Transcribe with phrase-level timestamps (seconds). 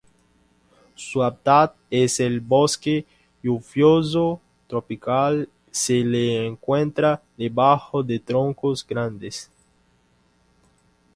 [0.95, 3.05] Su hábitat es el bosque
[3.43, 9.51] lluvioso tropical, se le encuentra debajo de troncos grandes.